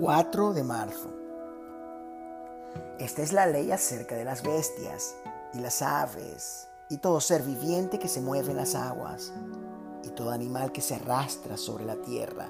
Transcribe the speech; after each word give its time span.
4 0.00 0.54
de 0.54 0.64
marzo. 0.64 1.10
Esta 2.98 3.20
es 3.20 3.34
la 3.34 3.46
ley 3.46 3.70
acerca 3.70 4.14
de 4.16 4.24
las 4.24 4.42
bestias 4.42 5.14
y 5.52 5.58
las 5.58 5.82
aves 5.82 6.68
y 6.88 6.96
todo 6.96 7.20
ser 7.20 7.42
viviente 7.42 7.98
que 7.98 8.08
se 8.08 8.22
mueve 8.22 8.52
en 8.52 8.56
las 8.56 8.74
aguas 8.74 9.30
y 10.02 10.08
todo 10.08 10.30
animal 10.30 10.72
que 10.72 10.80
se 10.80 10.94
arrastra 10.94 11.58
sobre 11.58 11.84
la 11.84 11.96
tierra, 11.96 12.48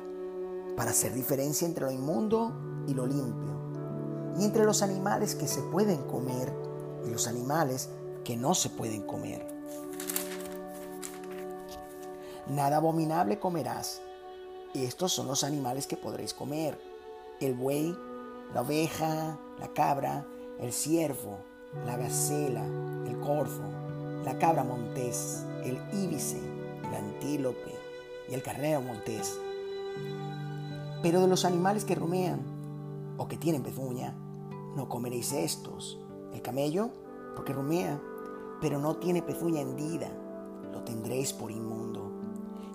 para 0.77 0.93
hacer 0.93 1.13
diferencia 1.13 1.67
entre 1.67 1.87
lo 1.87 1.91
inmundo 1.91 2.53
y 2.87 2.95
lo 2.95 3.05
limpio, 3.05 3.59
y 4.39 4.45
entre 4.45 4.65
los 4.65 4.83
animales 4.83 5.35
que 5.35 5.49
se 5.49 5.61
pueden 5.61 6.05
comer 6.05 6.55
y 7.05 7.11
los 7.11 7.27
animales 7.27 7.89
que 8.23 8.37
no 8.37 8.55
se 8.55 8.71
pueden 8.71 9.03
comer. 9.03 9.45
Nada 12.47 12.77
abominable 12.77 13.41
comerás. 13.41 14.01
Estos 14.73 15.13
son 15.13 15.27
los 15.27 15.43
animales 15.43 15.89
que 15.89 15.97
podréis 15.97 16.33
comer 16.33 16.90
el 17.41 17.55
buey, 17.55 17.97
la 18.53 18.61
oveja, 18.61 19.39
la 19.59 19.69
cabra, 19.73 20.27
el 20.59 20.73
ciervo, 20.73 21.39
la 21.87 21.97
gacela, 21.97 22.65
el 23.07 23.19
corzo, 23.21 23.63
la 24.25 24.39
cabra 24.39 24.63
montés, 24.63 25.47
el 25.65 25.79
íbice, 25.93 26.39
el 26.89 26.95
antílope 26.95 27.75
y 28.29 28.35
el 28.35 28.43
carnero 28.43 28.83
montés. 28.83 29.39
Pero 31.03 31.23
de 31.23 31.29
los 31.29 31.47
animales 31.47 31.87
que 31.87 31.95
rumean 31.95 32.41
o 33.17 33.27
que 33.27 33.39
tienen 33.39 33.63
pezuña, 33.63 34.15
no 34.77 34.89
comeréis 34.89 35.33
estos. 35.33 35.99
El 36.35 36.43
camello, 36.43 36.91
porque 37.35 37.55
rumea, 37.55 38.01
pero 38.61 38.79
no 38.79 38.97
tiene 38.97 39.23
pezuña 39.23 39.63
hendida, 39.63 40.11
lo 40.71 40.85
tendréis 40.85 41.33
por 41.33 41.51
inmundo. 41.51 42.13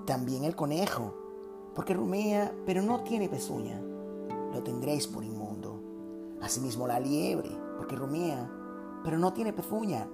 También 0.08 0.44
el 0.44 0.55
conejo, 0.55 1.13
porque 1.76 1.94
rumea, 1.94 2.52
pero 2.66 2.82
no 2.82 3.02
tiene 3.04 3.29
pezuña, 3.29 3.79
lo 4.55 4.63
tendréis 4.63 5.05
por 5.05 5.25
inmundo. 5.25 5.84
Asimismo 6.41 6.87
la 6.87 6.98
liebre, 6.98 7.49
porque 7.77 7.98
rumea, 7.98 8.49
pero 9.03 9.20
no 9.20 9.34
tiene 9.34 9.51
pezuña, 9.51 10.07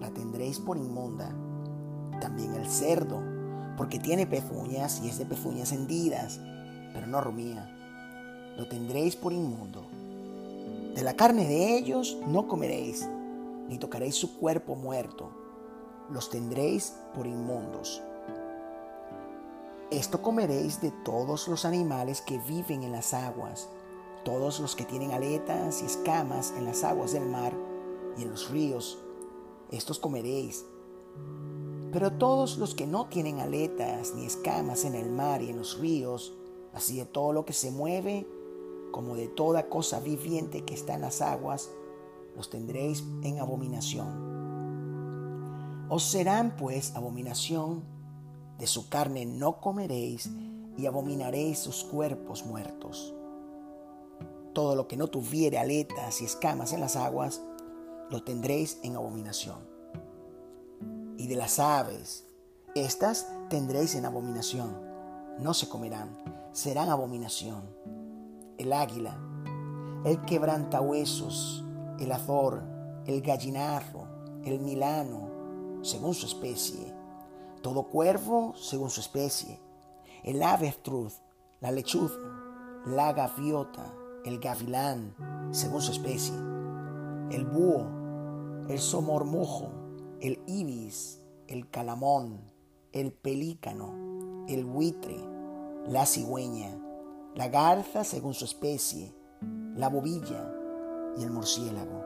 la 0.00 0.10
tendréis 0.10 0.58
por 0.58 0.78
inmunda. 0.78 1.28
También 2.18 2.54
el 2.54 2.66
cerdo, 2.66 3.22
porque 3.76 3.98
tiene 3.98 4.26
pezuñas 4.26 5.02
y 5.04 5.10
es 5.10 5.18
de 5.18 5.26
pezuñas 5.26 5.72
hendidas, 5.72 6.40
pero 6.94 7.06
no 7.06 7.20
rumía, 7.20 7.68
lo 8.56 8.66
tendréis 8.66 9.14
por 9.14 9.34
inmundo. 9.34 9.86
De 10.94 11.02
la 11.02 11.14
carne 11.14 11.46
de 11.46 11.76
ellos 11.76 12.16
no 12.26 12.48
comeréis, 12.48 13.06
ni 13.68 13.76
tocaréis 13.76 14.14
su 14.14 14.38
cuerpo 14.38 14.74
muerto, 14.74 15.30
los 16.10 16.30
tendréis 16.30 16.94
por 17.14 17.26
inmundos. 17.26 18.02
Esto 19.90 20.22
comeréis 20.22 20.80
de 20.80 20.92
todos 21.04 21.48
los 21.48 21.66
animales 21.66 22.22
que 22.22 22.38
viven 22.38 22.82
en 22.82 22.92
las 22.92 23.12
aguas, 23.12 23.68
todos 24.24 24.60
los 24.60 24.76
que 24.76 24.84
tienen 24.84 25.12
aletas 25.12 25.82
y 25.82 25.86
escamas 25.86 26.52
en 26.56 26.64
las 26.64 26.84
aguas 26.84 27.12
del 27.12 27.26
mar 27.26 27.52
y 28.16 28.22
en 28.22 28.30
los 28.30 28.50
ríos, 28.50 28.98
estos 29.70 29.98
comeréis. 29.98 30.64
Pero 31.92 32.12
todos 32.12 32.58
los 32.58 32.74
que 32.74 32.86
no 32.86 33.06
tienen 33.06 33.40
aletas 33.40 34.14
ni 34.14 34.24
escamas 34.24 34.84
en 34.84 34.94
el 34.94 35.10
mar 35.10 35.42
y 35.42 35.50
en 35.50 35.58
los 35.58 35.78
ríos, 35.78 36.32
así 36.72 36.96
de 36.98 37.04
todo 37.06 37.32
lo 37.32 37.44
que 37.44 37.52
se 37.52 37.70
mueve, 37.70 38.26
como 38.92 39.14
de 39.14 39.28
toda 39.28 39.68
cosa 39.68 40.00
viviente 40.00 40.64
que 40.64 40.74
está 40.74 40.94
en 40.94 41.02
las 41.02 41.20
aguas, 41.20 41.70
los 42.36 42.48
tendréis 42.50 43.04
en 43.22 43.40
abominación. 43.40 44.32
Os 45.88 46.04
serán 46.04 46.56
pues 46.56 46.94
abominación, 46.94 47.84
de 48.58 48.66
su 48.66 48.88
carne 48.88 49.26
no 49.26 49.60
comeréis 49.60 50.30
y 50.78 50.86
abominaréis 50.86 51.58
sus 51.58 51.84
cuerpos 51.84 52.46
muertos. 52.46 53.14
Todo 54.52 54.76
lo 54.76 54.86
que 54.86 54.96
no 54.96 55.06
tuviere 55.06 55.58
aletas 55.58 56.20
y 56.20 56.24
escamas 56.26 56.72
en 56.72 56.80
las 56.80 56.96
aguas, 56.96 57.40
lo 58.10 58.22
tendréis 58.22 58.78
en 58.82 58.96
abominación. 58.96 59.58
Y 61.16 61.26
de 61.26 61.36
las 61.36 61.58
aves, 61.58 62.26
estas 62.74 63.26
tendréis 63.48 63.94
en 63.94 64.04
abominación. 64.04 64.76
No 65.38 65.54
se 65.54 65.68
comerán, 65.68 66.22
serán 66.52 66.90
abominación. 66.90 67.62
El 68.58 68.72
águila, 68.74 69.18
el 70.04 70.20
quebrantahuesos, 70.22 71.64
el 71.98 72.12
azor, 72.12 72.62
el 73.06 73.22
gallinarro, 73.22 74.06
el 74.44 74.60
milano, 74.60 75.80
según 75.82 76.12
su 76.14 76.26
especie. 76.26 76.92
Todo 77.62 77.84
cuervo 77.84 78.54
según 78.56 78.90
su 78.90 79.00
especie. 79.00 79.58
El 80.24 80.42
avestruz, 80.42 81.20
la 81.60 81.70
lechuza, 81.70 82.18
la 82.86 83.12
gaviota, 83.12 83.92
el 84.24 84.38
gavilán, 84.38 85.14
según 85.50 85.80
su 85.80 85.92
especie, 85.92 86.34
el 87.30 87.44
búho, 87.44 87.86
el 88.68 88.78
somormujo, 88.78 89.70
el 90.20 90.40
ibis, 90.46 91.20
el 91.48 91.68
calamón, 91.68 92.40
el 92.92 93.12
pelícano, 93.12 94.46
el 94.48 94.64
buitre, 94.64 95.16
la 95.88 96.06
cigüeña, 96.06 96.78
la 97.34 97.48
garza 97.48 98.04
según 98.04 98.34
su 98.34 98.44
especie, 98.44 99.12
la 99.74 99.88
bobilla 99.88 100.52
y 101.18 101.24
el 101.24 101.30
murciélago. 101.30 102.04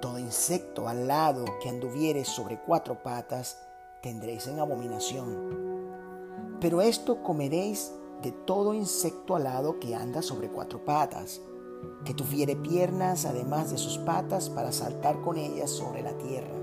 Todo 0.00 0.18
insecto 0.18 0.88
alado 0.88 1.44
que 1.62 1.68
anduviere 1.68 2.24
sobre 2.24 2.60
cuatro 2.60 3.02
patas 3.02 3.58
tendréis 4.02 4.46
en 4.46 4.60
abominación. 4.60 6.58
Pero 6.60 6.82
esto 6.82 7.22
comeréis 7.22 7.92
de 8.22 8.30
todo 8.30 8.72
insecto 8.72 9.34
alado 9.34 9.78
que 9.80 9.94
anda 9.94 10.22
sobre 10.22 10.48
cuatro 10.48 10.84
patas, 10.84 11.40
que 12.04 12.14
tuviere 12.14 12.54
piernas 12.56 13.24
además 13.24 13.70
de 13.70 13.78
sus 13.78 13.98
patas 13.98 14.48
para 14.48 14.72
saltar 14.72 15.20
con 15.20 15.36
ellas 15.36 15.70
sobre 15.70 16.02
la 16.02 16.16
tierra. 16.18 16.54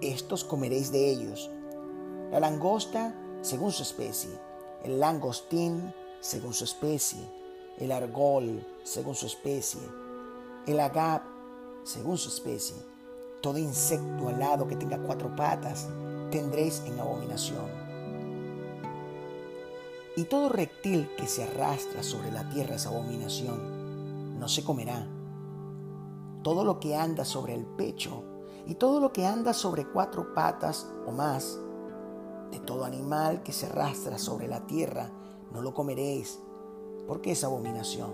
Estos 0.00 0.44
comeréis 0.44 0.92
de 0.92 1.10
ellos. 1.10 1.50
La 2.30 2.40
langosta 2.40 3.14
según 3.42 3.72
su 3.72 3.82
especie, 3.82 4.30
el 4.84 5.00
langostín 5.00 5.92
según 6.20 6.54
su 6.54 6.64
especie, 6.64 7.20
el 7.78 7.90
argol 7.90 8.64
según 8.84 9.14
su 9.14 9.26
especie, 9.26 9.80
el 10.66 10.78
agap 10.78 11.22
según 11.82 12.16
su 12.16 12.28
especie. 12.28 12.76
Todo 13.40 13.58
insecto 13.58 14.28
alado 14.28 14.68
que 14.68 14.76
tenga 14.76 14.98
cuatro 14.98 15.34
patas 15.34 15.88
tendréis 16.30 16.82
en 16.86 17.00
abominación 17.00 17.89
y 20.20 20.24
todo 20.24 20.50
reptil 20.50 21.08
que 21.16 21.26
se 21.26 21.44
arrastra 21.44 22.02
sobre 22.02 22.30
la 22.30 22.46
tierra 22.50 22.74
es 22.74 22.84
abominación, 22.84 24.38
no 24.38 24.48
se 24.48 24.62
comerá. 24.62 25.08
Todo 26.42 26.62
lo 26.62 26.78
que 26.78 26.94
anda 26.94 27.24
sobre 27.24 27.54
el 27.54 27.64
pecho 27.64 28.22
y 28.66 28.74
todo 28.74 29.00
lo 29.00 29.14
que 29.14 29.24
anda 29.24 29.54
sobre 29.54 29.86
cuatro 29.86 30.34
patas 30.34 30.86
o 31.06 31.10
más, 31.10 31.58
de 32.50 32.60
todo 32.60 32.84
animal 32.84 33.42
que 33.42 33.52
se 33.52 33.64
arrastra 33.64 34.18
sobre 34.18 34.46
la 34.46 34.66
tierra, 34.66 35.10
no 35.54 35.62
lo 35.62 35.72
comeréis, 35.72 36.38
porque 37.06 37.32
es 37.32 37.42
abominación. 37.42 38.10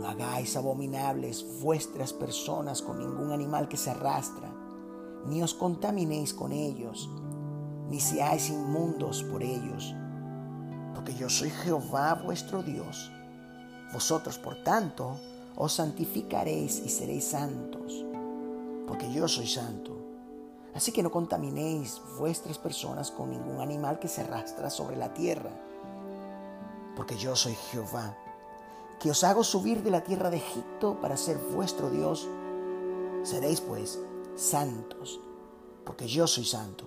No 0.00 0.08
hagáis 0.08 0.56
abominables 0.56 1.46
vuestras 1.62 2.12
personas 2.12 2.82
con 2.82 2.98
ningún 2.98 3.30
animal 3.30 3.68
que 3.68 3.76
se 3.76 3.90
arrastra, 3.90 4.52
ni 5.24 5.40
os 5.40 5.54
contaminéis 5.54 6.34
con 6.34 6.50
ellos, 6.50 7.08
ni 7.88 8.00
seáis 8.00 8.50
inmundos 8.50 9.22
por 9.22 9.44
ellos 9.44 9.94
porque 10.94 11.14
yo 11.14 11.28
soy 11.28 11.50
Jehová 11.50 12.14
vuestro 12.14 12.62
Dios. 12.62 13.10
Vosotros, 13.92 14.38
por 14.38 14.62
tanto, 14.62 15.18
os 15.56 15.72
santificaréis 15.72 16.80
y 16.84 16.88
seréis 16.88 17.24
santos, 17.26 18.04
porque 18.86 19.12
yo 19.12 19.28
soy 19.28 19.46
santo. 19.46 19.92
Así 20.74 20.90
que 20.90 21.02
no 21.02 21.10
contaminéis 21.10 22.00
vuestras 22.18 22.58
personas 22.58 23.10
con 23.10 23.30
ningún 23.30 23.60
animal 23.60 23.98
que 23.98 24.08
se 24.08 24.22
arrastra 24.22 24.70
sobre 24.70 24.96
la 24.96 25.14
tierra, 25.14 25.50
porque 26.96 27.16
yo 27.16 27.36
soy 27.36 27.54
Jehová, 27.70 28.16
que 28.98 29.10
os 29.10 29.22
hago 29.22 29.44
subir 29.44 29.82
de 29.82 29.90
la 29.90 30.02
tierra 30.02 30.30
de 30.30 30.38
Egipto 30.38 30.98
para 31.00 31.16
ser 31.16 31.38
vuestro 31.38 31.90
Dios. 31.90 32.28
Seréis 33.22 33.60
pues 33.60 34.00
santos, 34.34 35.20
porque 35.84 36.06
yo 36.06 36.26
soy 36.26 36.44
santo. 36.44 36.84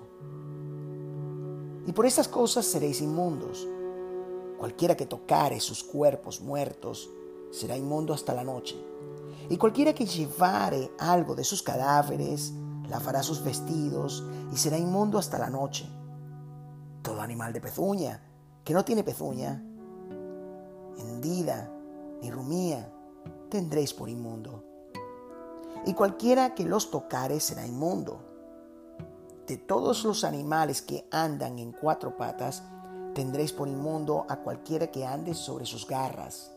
Y 1.85 1.93
por 1.93 2.05
estas 2.05 2.27
cosas 2.27 2.65
seréis 2.65 2.99
inmundos 3.01 3.67
Cualquiera 4.57 4.95
que 4.95 5.05
tocare 5.05 5.59
sus 5.59 5.83
cuerpos 5.83 6.41
muertos 6.41 7.09
será 7.51 7.77
inmundo 7.77 8.13
hasta 8.13 8.33
la 8.33 8.43
noche. 8.43 8.75
Y 9.49 9.57
cualquiera 9.57 9.93
que 9.93 10.05
llevare 10.05 10.91
algo 10.99 11.35
de 11.35 11.43
sus 11.43 11.61
cadáveres 11.61 12.53
lavará 12.89 13.23
sus 13.23 13.43
vestidos 13.43 14.23
y 14.51 14.57
será 14.57 14.77
inmundo 14.77 15.17
hasta 15.17 15.37
la 15.37 15.49
noche. 15.49 15.87
Todo 17.01 17.21
animal 17.21 17.53
de 17.53 17.61
pezuña, 17.61 18.21
que 18.63 18.73
no 18.73 18.83
tiene 18.83 19.03
pezuña, 19.03 19.63
hendida 20.97 21.71
ni 22.21 22.31
rumía, 22.31 22.91
tendréis 23.49 23.93
por 23.93 24.09
inmundo. 24.09 24.63
Y 25.85 25.93
cualquiera 25.93 26.53
que 26.53 26.65
los 26.65 26.91
tocare 26.91 27.39
será 27.39 27.65
inmundo. 27.65 28.23
De 29.45 29.55
todos 29.55 30.03
los 30.03 30.25
animales 30.25 30.81
que 30.81 31.07
andan 31.11 31.59
en 31.59 31.71
cuatro 31.71 32.17
patas, 32.17 32.63
tendréis 33.17 33.51
por 33.51 33.67
inmundo 33.67 34.27
a 34.29 34.35
cualquiera 34.43 34.91
que 34.91 35.03
ande 35.03 35.33
sobre 35.33 35.65
sus 35.65 35.87
garras. 35.87 36.51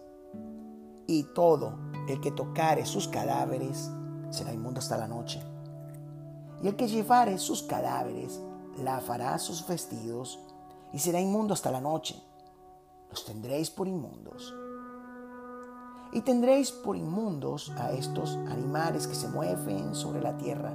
y 1.06 1.24
todo 1.34 1.78
el 2.06 2.20
que 2.20 2.30
tocare 2.30 2.84
sus 2.84 3.08
cadáveres 3.08 3.90
será 4.28 4.52
inmundo 4.52 4.78
hasta 4.78 4.98
la 4.98 5.08
noche. 5.08 5.42
Y 6.62 6.68
el 6.68 6.76
que 6.76 6.86
llevare 6.86 7.38
sus 7.38 7.62
cadáveres 7.62 8.38
lavará 8.76 9.38
sus 9.38 9.66
vestidos 9.66 10.38
y 10.92 10.98
será 10.98 11.18
inmundo 11.18 11.54
hasta 11.54 11.70
la 11.70 11.80
noche. 11.80 12.22
Los 13.08 13.24
tendréis 13.24 13.70
por 13.70 13.88
inmundos. 13.88 14.54
Y 16.12 16.20
tendréis 16.20 16.70
por 16.70 16.96
inmundos 16.96 17.72
a 17.78 17.90
estos 17.92 18.36
animales 18.50 19.08
que 19.08 19.14
se 19.14 19.28
mueven 19.28 19.94
sobre 19.94 20.20
la 20.20 20.36
tierra, 20.36 20.72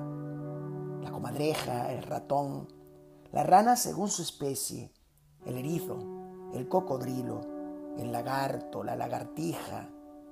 la 1.02 1.12
comadreja, 1.12 1.94
el 1.94 2.02
ratón, 2.04 2.68
la 3.31 3.44
rana 3.44 3.76
según 3.78 4.10
su 4.10 4.24
especie, 4.24 4.92
el 5.45 5.57
erizo, 5.57 5.97
el 6.53 6.68
cocodrilo, 6.68 7.42
el 7.97 8.12
lagarto, 8.12 8.83
la 8.83 8.95
lagartija 8.95 9.89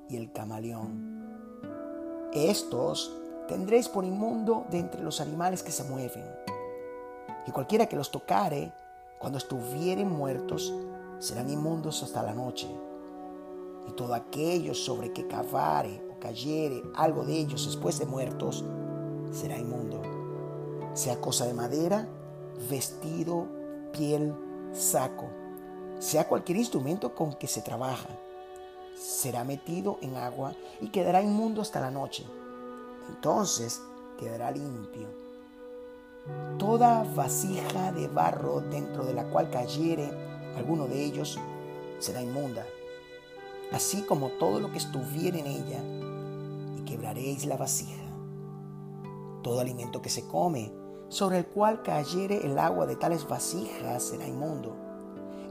y 0.10 0.18
el 0.18 0.32
camaleón. 0.32 1.14
Estos 2.34 3.16
tendréis 3.48 3.88
por 3.90 4.06
inmundo 4.06 4.66
de 4.70 4.80
entre 4.80 5.04
los 5.04 5.22
animales 5.22 5.64
que 5.64 5.72
se 5.72 5.84
mueven. 5.84 6.26
Y 7.46 7.52
cualquiera 7.52 7.88
que 7.88 7.96
los 7.96 8.12
tocare, 8.12 8.74
cuando 9.20 9.38
estuvieren 9.38 10.10
muertos, 10.10 10.74
serán 11.20 11.50
inmundos 11.50 12.04
hasta 12.04 12.24
la 12.24 12.34
noche. 12.34 12.68
Y 13.88 13.92
todo 13.92 14.14
aquello 14.14 14.74
sobre 14.74 15.12
que 15.14 15.28
cavare 15.28 16.02
o 16.12 16.20
cayere 16.20 16.82
algo 16.96 17.24
de 17.24 17.38
ellos 17.38 17.66
después 17.66 18.00
de 18.00 18.06
muertos, 18.06 18.64
será 19.32 19.58
inmundo. 19.58 20.02
Sea 20.94 21.20
cosa 21.20 21.46
de 21.46 21.54
madera, 21.54 22.08
vestido, 22.70 23.48
piel, 23.92 24.34
saco, 24.74 25.30
sea 26.00 26.28
cualquier 26.28 26.58
instrumento 26.58 27.16
con 27.16 27.34
que 27.34 27.48
se 27.48 27.62
trabaja, 27.62 28.10
será 28.96 29.44
metido 29.44 29.98
en 30.02 30.16
agua 30.18 30.54
y 30.82 30.90
quedará 30.90 31.22
inmundo 31.22 31.62
hasta 31.62 31.80
la 31.80 31.92
noche. 31.92 32.26
Entonces 33.10 33.82
quedará 34.18 34.52
limpio. 34.52 35.08
Toda 36.58 37.04
vasija 37.16 37.92
de 37.92 38.08
barro 38.08 38.62
dentro 38.62 39.04
de 39.04 39.14
la 39.14 39.26
cual 39.26 39.50
cayere 39.50 40.10
alguno 40.56 40.88
de 40.88 41.04
ellos 41.04 41.38
será 42.00 42.22
inmunda, 42.22 42.66
así 43.72 44.04
como 44.04 44.30
todo 44.30 44.60
lo 44.60 44.72
que 44.72 44.78
estuviera 44.78 45.38
en 45.38 45.48
ella, 45.48 45.82
y 46.78 46.86
quebraréis 46.86 47.46
la 47.46 47.58
vasija. 47.58 48.04
Todo 49.42 49.60
alimento 49.60 50.02
que 50.02 50.10
se 50.10 50.26
come, 50.28 50.72
sobre 51.14 51.38
el 51.38 51.46
cual 51.46 51.84
cayere 51.84 52.44
el 52.44 52.58
agua 52.58 52.88
de 52.88 52.96
tales 52.96 53.28
vasijas, 53.28 54.02
será 54.02 54.28
inmundo, 54.28 54.76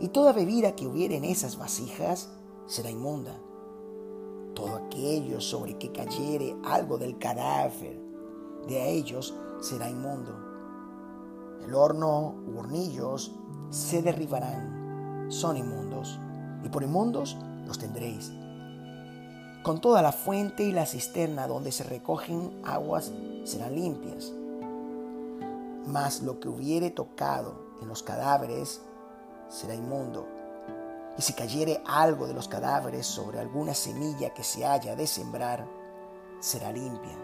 y 0.00 0.08
toda 0.08 0.32
bebida 0.32 0.74
que 0.74 0.88
hubiere 0.88 1.16
en 1.16 1.24
esas 1.24 1.56
vasijas 1.56 2.30
será 2.66 2.90
inmunda. 2.90 3.38
Todo 4.54 4.74
aquello 4.74 5.40
sobre 5.40 5.78
que 5.78 5.92
cayere 5.92 6.56
algo 6.64 6.98
del 6.98 7.16
cadáver 7.16 7.96
de 8.66 8.90
ellos 8.90 9.34
será 9.60 9.88
inmundo. 9.88 10.32
El 11.64 11.76
horno 11.76 12.34
u 12.44 12.58
hornillos 12.58 13.30
se 13.70 14.02
derribarán, 14.02 15.28
son 15.30 15.56
inmundos, 15.56 16.18
y 16.64 16.70
por 16.70 16.82
inmundos 16.82 17.36
los 17.66 17.78
tendréis. 17.78 18.32
Con 19.62 19.80
toda 19.80 20.02
la 20.02 20.10
fuente 20.10 20.64
y 20.64 20.72
la 20.72 20.86
cisterna 20.86 21.46
donde 21.46 21.70
se 21.70 21.84
recogen 21.84 22.50
aguas 22.64 23.12
serán 23.44 23.76
limpias. 23.76 24.32
Mas 25.87 26.23
lo 26.23 26.38
que 26.40 26.49
hubiere 26.49 26.90
tocado 26.90 27.76
en 27.81 27.88
los 27.88 28.02
cadáveres 28.02 28.81
será 29.49 29.75
inmundo 29.75 30.26
y 31.19 31.23
si 31.23 31.34
cayere 31.34 31.82
algo 31.84 32.26
de 32.26 32.34
los 32.34 32.49
cadáveres 32.49 33.06
sobre 33.06 33.38
alguna 33.38 33.75
semilla 33.75 34.32
que 34.32 34.43
se 34.43 34.64
haya 34.64 34.96
de 34.96 35.06
sembrar, 35.06 35.67
será 36.40 36.73
limpia. 36.73 37.19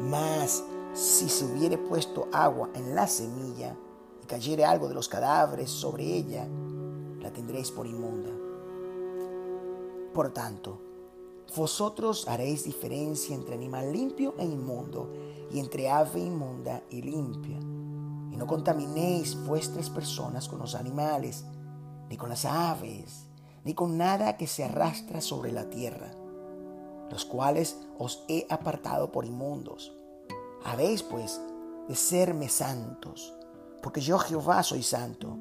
Mas 0.00 0.64
si 0.94 1.28
se 1.28 1.44
hubiere 1.44 1.76
puesto 1.76 2.28
agua 2.32 2.70
en 2.74 2.94
la 2.94 3.06
semilla 3.06 3.76
y 4.22 4.26
cayere 4.26 4.64
algo 4.64 4.88
de 4.88 4.94
los 4.94 5.08
cadáveres 5.08 5.70
sobre 5.70 6.04
ella, 6.04 6.46
la 7.20 7.30
tendréis 7.32 7.70
por 7.70 7.86
inmunda. 7.86 8.30
Por 10.14 10.30
tanto, 10.30 10.80
vosotros 11.54 12.28
haréis 12.28 12.64
diferencia 12.64 13.34
entre 13.34 13.54
animal 13.54 13.92
limpio 13.92 14.34
e 14.38 14.44
inmundo, 14.44 15.12
y 15.50 15.58
entre 15.58 15.90
ave 15.90 16.20
inmunda 16.20 16.82
y 16.90 17.02
limpia. 17.02 17.58
Y 17.58 18.36
no 18.36 18.46
contaminéis 18.46 19.36
vuestras 19.44 19.90
personas 19.90 20.48
con 20.48 20.58
los 20.58 20.74
animales, 20.74 21.44
ni 22.08 22.16
con 22.16 22.30
las 22.30 22.44
aves, 22.44 23.26
ni 23.64 23.74
con 23.74 23.98
nada 23.98 24.36
que 24.36 24.46
se 24.46 24.64
arrastra 24.64 25.20
sobre 25.20 25.52
la 25.52 25.68
tierra, 25.68 26.10
los 27.10 27.24
cuales 27.24 27.78
os 27.98 28.24
he 28.28 28.46
apartado 28.48 29.12
por 29.12 29.24
inmundos. 29.24 29.92
Habéis 30.64 31.02
pues 31.02 31.40
de 31.88 31.94
serme 31.94 32.48
santos, 32.48 33.34
porque 33.82 34.00
yo 34.00 34.18
Jehová 34.18 34.62
soy 34.62 34.82
santo, 34.82 35.36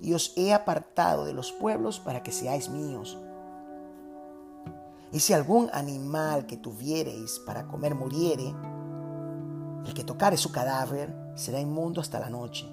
y 0.00 0.14
os 0.14 0.32
he 0.36 0.52
apartado 0.52 1.24
de 1.24 1.32
los 1.32 1.52
pueblos 1.52 2.00
para 2.00 2.22
que 2.22 2.32
seáis 2.32 2.68
míos. 2.68 3.18
Y 5.12 5.20
si 5.20 5.34
algún 5.34 5.68
animal 5.72 6.46
que 6.46 6.56
tuviereis 6.56 7.38
para 7.40 7.68
comer 7.68 7.94
muriere, 7.94 8.54
el 9.86 9.94
que 9.94 10.04
tocare 10.04 10.38
su 10.38 10.50
cadáver 10.52 11.14
será 11.34 11.60
inmundo 11.60 12.00
hasta 12.00 12.18
la 12.18 12.30
noche, 12.30 12.66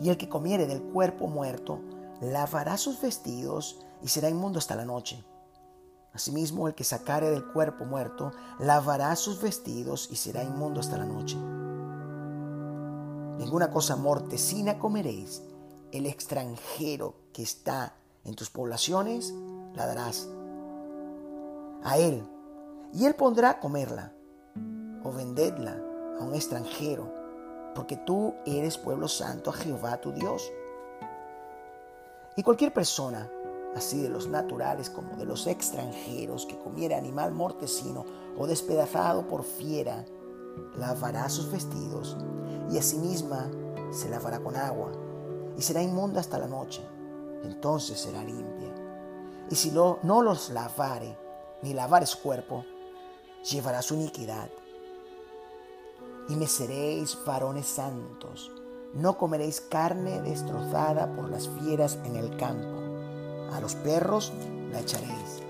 y 0.00 0.08
el 0.08 0.16
que 0.16 0.28
comiere 0.28 0.66
del 0.66 0.82
cuerpo 0.82 1.28
muerto 1.28 1.80
lavará 2.20 2.76
sus 2.76 3.00
vestidos 3.00 3.80
y 4.02 4.08
será 4.08 4.28
inmundo 4.28 4.58
hasta 4.58 4.74
la 4.74 4.84
noche. 4.84 5.24
Asimismo, 6.12 6.66
el 6.66 6.74
que 6.74 6.82
sacare 6.82 7.30
del 7.30 7.44
cuerpo 7.44 7.84
muerto, 7.84 8.32
lavará 8.58 9.14
sus 9.16 9.40
vestidos 9.40 10.08
y 10.10 10.16
será 10.16 10.42
inmundo 10.42 10.80
hasta 10.80 10.96
la 10.96 11.04
noche. 11.04 11.36
Ninguna 13.38 13.70
cosa 13.70 13.96
mortecina 13.96 14.78
comeréis. 14.78 15.42
El 15.92 16.06
extranjero 16.06 17.14
que 17.32 17.42
está 17.42 17.94
en 18.24 18.34
tus 18.34 18.48
poblaciones, 18.50 19.34
la 19.74 19.86
darás 19.86 20.26
a 21.86 21.98
él, 21.98 22.28
y 22.92 23.06
él 23.06 23.14
pondrá 23.14 23.50
a 23.50 23.60
comerla, 23.60 24.12
o 25.04 25.12
vendedla 25.12 25.80
a 26.20 26.24
un 26.24 26.34
extranjero, 26.34 27.14
porque 27.76 27.96
tú 27.96 28.34
eres 28.44 28.76
pueblo 28.76 29.06
santo 29.06 29.50
a 29.50 29.52
Jehová 29.52 30.00
tu 30.00 30.10
Dios. 30.10 30.50
Y 32.36 32.42
cualquier 32.42 32.72
persona, 32.72 33.30
así 33.76 34.02
de 34.02 34.08
los 34.08 34.26
naturales 34.26 34.90
como 34.90 35.14
de 35.14 35.26
los 35.26 35.46
extranjeros, 35.46 36.44
que 36.46 36.58
comiera 36.58 36.98
animal 36.98 37.30
mortecino 37.32 38.04
o 38.36 38.48
despedazado 38.48 39.28
por 39.28 39.44
fiera, 39.44 40.04
lavará 40.76 41.28
sus 41.28 41.52
vestidos 41.52 42.16
y 42.68 42.78
asimisma 42.78 43.48
se 43.92 44.08
lavará 44.08 44.40
con 44.40 44.56
agua 44.56 44.90
y 45.56 45.62
será 45.62 45.82
inmunda 45.82 46.18
hasta 46.18 46.38
la 46.40 46.48
noche. 46.48 46.82
Entonces 47.44 48.00
será 48.00 48.24
limpia. 48.24 48.74
Y 49.48 49.54
si 49.54 49.70
no 49.70 50.00
los 50.02 50.50
lavare, 50.50 51.25
ni 51.62 51.74
lavare 51.74 52.06
su 52.06 52.20
cuerpo, 52.20 52.64
llevará 53.50 53.82
su 53.82 53.94
iniquidad. 53.94 54.48
Y 56.28 56.36
me 56.36 56.46
seréis 56.46 57.18
varones 57.24 57.66
santos 57.66 58.50
no 58.96 59.18
comeréis 59.18 59.60
carne 59.60 60.22
destrozada 60.22 61.14
por 61.14 61.28
las 61.28 61.48
fieras 61.48 61.98
en 62.04 62.16
el 62.16 62.34
campo. 62.38 63.52
A 63.52 63.60
los 63.60 63.74
perros 63.74 64.32
la 64.72 64.80
echaréis. 64.80 65.42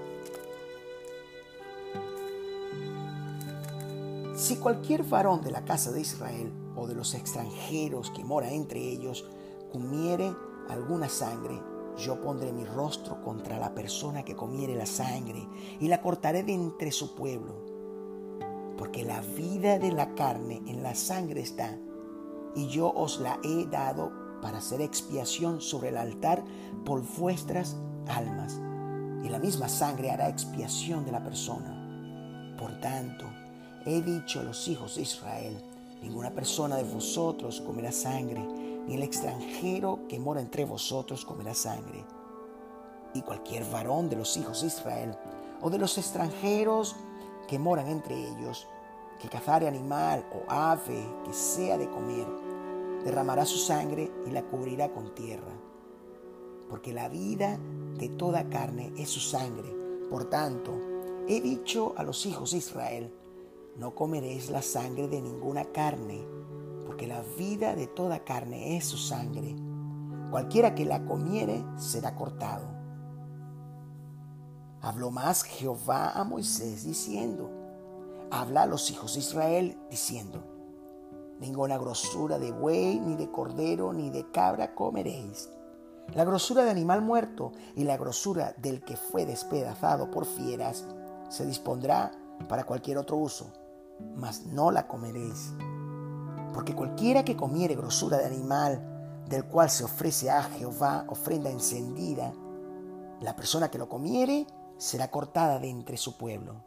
Si 4.35 4.57
cualquier 4.57 5.05
varón 5.05 5.43
de 5.43 5.53
la 5.53 5.65
casa 5.65 5.93
de 5.93 6.01
Israel 6.01 6.53
o 6.75 6.87
de 6.87 6.95
los 6.95 7.15
extranjeros 7.15 8.11
que 8.11 8.25
mora 8.25 8.51
entre 8.51 8.81
ellos 8.81 9.25
comiere 9.73 10.35
alguna 10.69 11.09
sangre, 11.09 11.63
yo 11.97 12.21
pondré 12.21 12.53
mi 12.53 12.65
rostro 12.65 13.23
contra 13.23 13.59
la 13.59 13.75
persona 13.75 14.25
que 14.25 14.37
comiere 14.37 14.75
la 14.75 14.87
sangre 14.87 15.49
y 15.81 15.89
la 15.89 16.01
cortaré 16.03 16.43
de 16.43 16.53
entre 16.53 16.93
su 16.93 17.15
pueblo. 17.15 17.55
Porque 18.77 19.05
la 19.05 19.21
vida 19.21 19.79
de 19.79 19.93
la 19.93 20.15
carne 20.15 20.63
en 20.67 20.83
la 20.83 20.95
sangre 20.95 21.41
está, 21.41 21.79
y 22.55 22.69
yo 22.69 22.93
os 22.93 23.21
la 23.21 23.39
he 23.43 23.67
dado 23.67 24.13
para 24.43 24.59
hacer 24.59 24.81
expiación 24.81 25.61
sobre 25.61 25.89
el 25.89 25.97
altar 25.97 26.45
por 26.85 27.03
vuestras 27.17 27.77
almas. 28.09 28.61
Y 29.25 29.29
la 29.29 29.39
misma 29.39 29.69
sangre 29.69 30.11
hará 30.11 30.29
expiación 30.29 31.05
de 31.05 31.13
la 31.13 31.25
persona. 31.25 32.55
Por 32.59 32.79
tanto, 32.81 33.25
he 33.85 34.03
dicho 34.03 34.41
a 34.41 34.43
los 34.43 34.69
hijos 34.69 34.97
de 34.97 35.03
Israel, 35.03 35.63
ninguna 36.03 36.31
persona 36.31 36.77
de 36.77 36.85
vosotros 36.85 37.61
comerá 37.61 37.93
sangre, 37.93 38.41
ni 38.87 38.95
el 38.95 39.03
extranjero 39.03 40.01
que 40.09 40.19
mora 40.19 40.41
entre 40.41 40.65
vosotros 40.65 41.25
comerá 41.25 41.55
sangre. 41.55 42.05
Y 43.15 43.23
cualquier 43.23 43.65
varón 43.71 44.09
de 44.09 44.17
los 44.17 44.37
hijos 44.37 44.61
de 44.61 44.69
Israel 44.69 45.17
o 45.61 45.71
de 45.71 45.79
los 45.79 45.99
extranjeros 45.99 46.97
que 47.49 47.59
moran 47.59 47.89
entre 47.89 48.15
ellos, 48.17 48.67
que 49.21 49.29
cazare 49.29 49.67
animal 49.67 50.25
o 50.33 50.51
ave 50.51 51.07
que 51.25 51.33
sea 51.33 51.79
de 51.79 51.89
comer, 51.89 52.27
derramará 53.05 53.47
su 53.47 53.59
sangre 53.59 54.11
y 54.27 54.31
la 54.31 54.43
cubrirá 54.43 54.93
con 54.93 55.15
tierra. 55.15 55.53
Porque 56.69 56.93
la 56.93 57.09
vida 57.09 57.59
de 57.97 58.09
toda 58.11 58.49
carne 58.49 58.93
es 58.97 59.09
su 59.09 59.21
sangre. 59.21 59.75
Por 60.11 60.29
tanto, 60.29 60.73
he 61.29 61.41
dicho 61.41 61.95
a 61.97 62.03
los 62.03 62.27
hijos 62.27 62.51
de 62.51 62.59
Israel, 62.59 63.13
no 63.79 63.95
comeréis 63.95 64.51
la 64.51 64.63
sangre 64.63 65.07
de 65.09 65.21
ninguna 65.21 65.67
carne, 65.67 66.27
porque 66.87 67.07
la 67.07 67.23
vida 67.37 67.75
de 67.75 67.87
toda 67.87 68.25
carne 68.25 68.77
es 68.77 68.87
su 68.87 68.97
sangre. 68.97 69.55
Cualquiera 70.31 70.75
que 70.75 70.87
la 70.87 71.05
comiere 71.05 71.65
será 71.77 72.15
cortado. 72.15 72.67
Habló 74.81 75.11
más 75.11 75.43
Jehová 75.43 76.11
a 76.13 76.25
Moisés 76.25 76.85
diciendo, 76.85 77.51
habla 78.31 78.63
a 78.63 78.67
los 78.67 78.91
hijos 78.91 79.15
de 79.15 79.21
Israel 79.21 79.79
diciendo, 79.91 80.43
ninguna 81.39 81.77
grosura 81.77 82.39
de 82.39 82.53
buey, 82.53 82.99
ni 82.99 83.15
de 83.15 83.31
cordero, 83.31 83.93
ni 83.93 84.11
de 84.11 84.31
cabra 84.31 84.75
comeréis. 84.75 85.51
La 86.15 86.25
grosura 86.25 86.65
de 86.65 86.71
animal 86.71 87.03
muerto 87.03 87.53
y 87.75 87.85
la 87.85 87.97
grosura 87.97 88.55
del 88.59 88.83
que 88.83 88.97
fue 88.97 89.27
despedazado 89.27 90.11
por 90.11 90.25
fieras 90.25 90.87
se 91.29 91.45
dispondrá 91.45 92.13
para 92.49 92.65
cualquier 92.65 92.99
otro 92.99 93.17
uso, 93.17 93.53
mas 94.17 94.47
no 94.47 94.71
la 94.71 94.87
comeréis. 94.87 95.53
Porque 96.53 96.75
cualquiera 96.75 97.25
que 97.25 97.37
comiere 97.37 97.75
grosura 97.75 98.19
de 98.19 98.27
animal 98.27 99.25
del 99.29 99.45
cual 99.45 99.71
se 99.71 99.85
ofrece 99.85 100.31
a 100.31 100.43
Jehová 100.43 101.05
ofrenda 101.09 101.51
encendida, 101.51 102.33
la 103.21 103.35
persona 103.35 103.71
que 103.71 103.79
lo 103.79 103.89
comiere 103.89 104.47
será 104.79 105.11
cortada 105.11 105.59
de 105.59 105.69
entre 105.69 105.97
su 105.97 106.17
pueblo. 106.17 106.65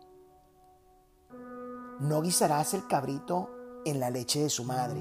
No 1.99 2.21
guisarás 2.21 2.73
el 2.73 2.87
cabrito 2.87 3.49
en 3.85 3.99
la 3.99 4.09
leche 4.09 4.41
de 4.41 4.49
su 4.49 4.63
madre 4.63 4.99